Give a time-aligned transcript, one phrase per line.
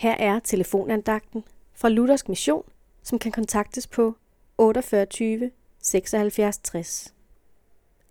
[0.00, 1.44] Her er telefonandagten
[1.74, 2.62] fra Luthersk Mission,
[3.02, 4.16] som kan kontaktes på
[4.58, 5.50] 48
[5.82, 7.14] 76 60.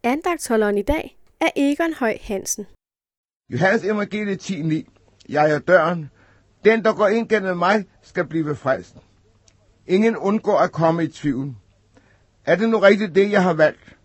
[0.03, 2.65] Andagtsholderen i dag er Egon Høj Hansen.
[3.49, 4.89] Johannes evangelie 10.9.
[5.29, 6.09] Jeg er døren.
[6.65, 8.95] Den, der går ind gennem mig, skal blive frelst.
[9.87, 11.55] Ingen undgår at komme i tvivl.
[12.45, 13.97] Er det nu rigtigt det, jeg har valgt?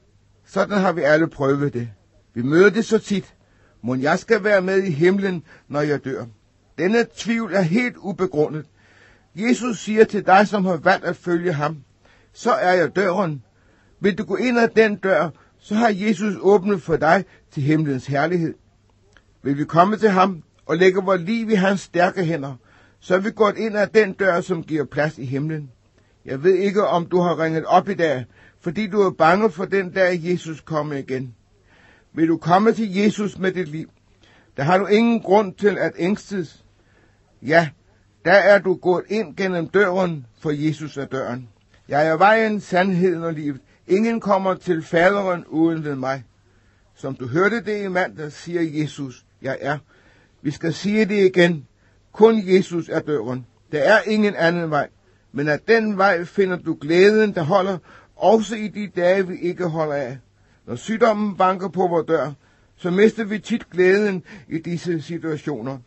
[0.45, 1.91] Sådan har vi alle prøvet det.
[2.35, 3.35] Vi møder det så tit.
[3.83, 6.25] Må jeg skal være med i himlen, når jeg dør.
[6.79, 8.67] Denne tvivl er helt ubegrundet.
[9.35, 11.77] Jesus siger til dig, som har valgt at følge ham,
[12.33, 13.43] så er jeg døren.
[14.01, 18.07] Vil du gå ind ad den dør, så har Jesus åbnet for dig til himlens
[18.07, 18.55] herlighed.
[19.43, 22.55] Vil vi komme til ham og lægge vores liv i hans stærke hænder,
[23.01, 25.71] så er vi gået ind ad den dør, som giver plads i himlen.
[26.25, 28.25] Jeg ved ikke, om du har ringet op i dag,
[28.61, 31.35] fordi du er bange for den dag, Jesus kommer igen.
[32.13, 33.91] Vil du komme til Jesus med dit liv,
[34.57, 36.64] der har du ingen grund til at ængstes.
[37.45, 37.69] Ja,
[38.25, 41.49] der er du gået ind gennem døren, for Jesus er døren.
[41.89, 43.61] Jeg er vejen, sandheden og livet.
[43.87, 46.25] Ingen kommer til faderen uden ved mig.
[46.95, 49.79] Som du hørte det i mandag, siger Jesus, jeg er.
[50.43, 51.67] Vi skal sige det igen.
[52.13, 53.47] Kun Jesus er døren.
[53.73, 54.89] Der er ingen anden vej.
[55.33, 57.79] Men af den vej finder du glæden, der holder,
[58.17, 60.19] også i de dage, vi ikke holder af.
[60.67, 62.33] Når sygdommen banker på vores dør,
[62.77, 65.79] så mister vi tit glæden i disse situationer.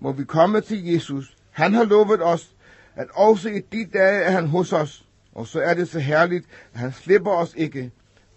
[0.00, 1.36] Må vi komme til Jesus.
[1.50, 2.54] Han har lovet os,
[2.94, 5.04] at også i de dage er han hos os.
[5.32, 7.90] Og så er det så herligt, at han slipper os ikke.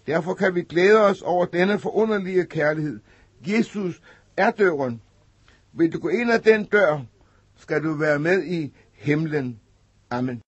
[0.06, 3.00] Derfor kan vi glæde os over denne forunderlige kærlighed.
[3.46, 4.02] Jesus
[4.36, 5.02] er døren.
[5.72, 7.00] Vil du gå ind ad den dør,
[7.56, 9.60] skal du være med i himlen.
[10.10, 10.42] Amen.